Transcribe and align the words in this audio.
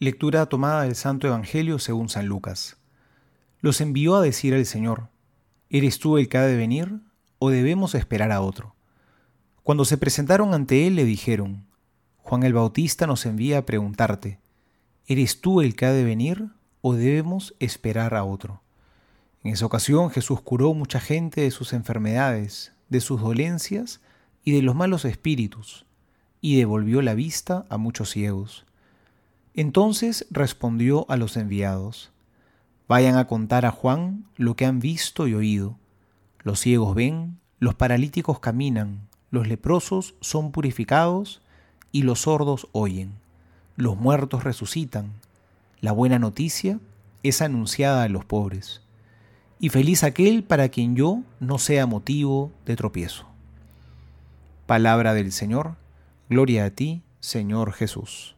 Lectura 0.00 0.46
tomada 0.46 0.82
del 0.82 0.94
Santo 0.94 1.26
Evangelio 1.26 1.80
según 1.80 2.08
San 2.08 2.26
Lucas. 2.26 2.76
Los 3.60 3.80
envió 3.80 4.14
a 4.14 4.22
decir 4.22 4.54
al 4.54 4.64
Señor, 4.64 5.08
¿Eres 5.70 5.98
tú 5.98 6.18
el 6.18 6.28
que 6.28 6.38
ha 6.38 6.42
de 6.42 6.56
venir 6.56 7.00
o 7.40 7.50
debemos 7.50 7.96
esperar 7.96 8.30
a 8.30 8.40
otro? 8.40 8.76
Cuando 9.64 9.84
se 9.84 9.98
presentaron 9.98 10.54
ante 10.54 10.86
él 10.86 10.94
le 10.94 11.04
dijeron, 11.04 11.66
Juan 12.18 12.44
el 12.44 12.52
Bautista 12.52 13.08
nos 13.08 13.26
envía 13.26 13.58
a 13.58 13.66
preguntarte, 13.66 14.38
¿eres 15.08 15.40
tú 15.40 15.62
el 15.62 15.74
que 15.74 15.86
ha 15.86 15.92
de 15.92 16.04
venir 16.04 16.46
o 16.80 16.94
debemos 16.94 17.56
esperar 17.58 18.14
a 18.14 18.22
otro? 18.22 18.62
En 19.42 19.52
esa 19.52 19.66
ocasión 19.66 20.10
Jesús 20.10 20.40
curó 20.40 20.74
mucha 20.74 21.00
gente 21.00 21.40
de 21.40 21.50
sus 21.50 21.72
enfermedades, 21.72 22.70
de 22.88 23.00
sus 23.00 23.20
dolencias 23.20 24.00
y 24.44 24.54
de 24.54 24.62
los 24.62 24.76
malos 24.76 25.04
espíritus, 25.04 25.86
y 26.40 26.56
devolvió 26.56 27.02
la 27.02 27.14
vista 27.14 27.66
a 27.68 27.78
muchos 27.78 28.10
ciegos. 28.10 28.64
Entonces 29.58 30.24
respondió 30.30 31.04
a 31.08 31.16
los 31.16 31.36
enviados, 31.36 32.12
Vayan 32.86 33.16
a 33.16 33.26
contar 33.26 33.66
a 33.66 33.72
Juan 33.72 34.24
lo 34.36 34.54
que 34.54 34.64
han 34.64 34.78
visto 34.78 35.26
y 35.26 35.34
oído. 35.34 35.76
Los 36.44 36.60
ciegos 36.60 36.94
ven, 36.94 37.40
los 37.58 37.74
paralíticos 37.74 38.38
caminan, 38.38 39.08
los 39.32 39.48
leprosos 39.48 40.14
son 40.20 40.52
purificados 40.52 41.42
y 41.90 42.02
los 42.02 42.20
sordos 42.20 42.68
oyen. 42.70 43.14
Los 43.74 43.96
muertos 43.96 44.44
resucitan. 44.44 45.14
La 45.80 45.90
buena 45.90 46.20
noticia 46.20 46.78
es 47.24 47.42
anunciada 47.42 48.04
a 48.04 48.08
los 48.08 48.24
pobres. 48.24 48.82
Y 49.58 49.70
feliz 49.70 50.04
aquel 50.04 50.44
para 50.44 50.68
quien 50.68 50.94
yo 50.94 51.24
no 51.40 51.58
sea 51.58 51.84
motivo 51.86 52.52
de 52.64 52.76
tropiezo. 52.76 53.26
Palabra 54.66 55.14
del 55.14 55.32
Señor. 55.32 55.74
Gloria 56.30 56.66
a 56.66 56.70
ti, 56.70 57.02
Señor 57.18 57.72
Jesús. 57.72 58.37